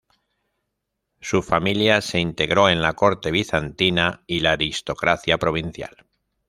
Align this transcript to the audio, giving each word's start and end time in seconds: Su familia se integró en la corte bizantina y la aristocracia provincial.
Su 1.19 1.43
familia 1.43 2.01
se 2.01 2.17
integró 2.19 2.69
en 2.69 2.81
la 2.81 2.93
corte 2.93 3.29
bizantina 3.29 4.23
y 4.25 4.39
la 4.39 4.53
aristocracia 4.53 5.37
provincial. 5.37 6.07